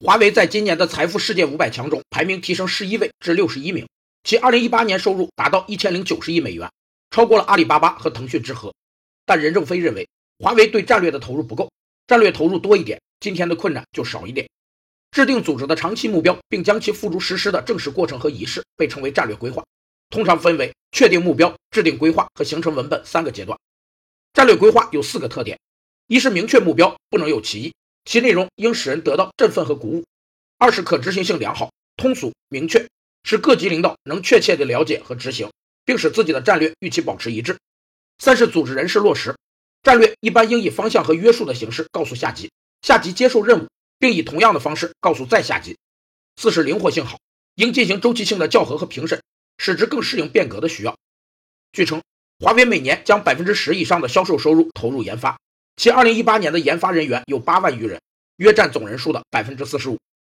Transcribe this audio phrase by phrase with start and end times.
[0.00, 3.84] 华为在今年的财富世界五百强中排名提升十一位至六十一名，
[4.22, 6.70] 其二零一八年收入达到一千零九十亿美元，
[7.10, 8.72] 超过了阿里巴巴和腾讯之和。
[9.26, 10.08] 但任正非认为，
[10.38, 11.68] 华为对战略的投入不够，
[12.06, 14.48] 战略投入多一点，今天的困难就少一点。
[15.10, 19.64] 制定组织的长期目标，并将其付诸实施的正式过程和仪式，被称为战略规划，
[20.10, 23.58] 通常分为确定目标、制定规划和形成文本三个阶段。
[24.32, 25.58] 战略规划有四个特点：
[26.06, 27.74] 一是明确目标，不能有歧义。
[28.08, 30.04] 其内容应使人得到振奋和鼓舞。
[30.56, 32.88] 二是可执行性良好、通俗明确，
[33.22, 35.50] 使各级领导能确切的了解和执行，
[35.84, 37.58] 并使自己的战略与其保持一致。
[38.18, 39.36] 三是组织人事落实，
[39.82, 42.50] 战略一般应以方向和约束的形式告诉下级，
[42.80, 45.76] 下级接受任务，并以同样的方式告诉再下级。
[46.36, 47.18] 四是灵活性好，
[47.56, 49.22] 应进行周期性的校核和评审，
[49.58, 50.96] 使之更适应变革的需要。
[51.72, 52.02] 据称，
[52.40, 55.38] 华为每年将百分之十以上的销售收入投入研发。
[55.78, 58.00] 其二零一八年的研发人员有八万余人，
[58.38, 59.96] 约占总人数的百分之四十五。